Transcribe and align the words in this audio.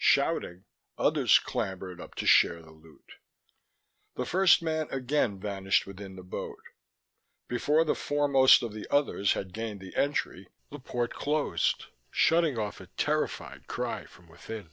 Shouting, 0.00 0.64
others 0.96 1.38
clambered 1.38 2.00
up 2.00 2.14
to 2.14 2.26
share 2.26 2.62
the 2.62 2.70
loot. 2.70 3.16
The 4.14 4.24
first 4.24 4.62
man 4.62 4.88
again 4.90 5.38
vanished 5.38 5.84
within 5.84 6.16
the 6.16 6.22
boat. 6.22 6.62
Before 7.48 7.84
the 7.84 7.94
foremost 7.94 8.62
of 8.62 8.72
the 8.72 8.90
others 8.90 9.34
had 9.34 9.52
gained 9.52 9.80
the 9.80 9.94
entry, 9.94 10.48
the 10.70 10.78
port 10.78 11.12
closed, 11.12 11.84
shutting 12.10 12.56
off 12.58 12.80
a 12.80 12.86
terrified 12.96 13.66
cry 13.66 14.06
from 14.06 14.26
within. 14.26 14.70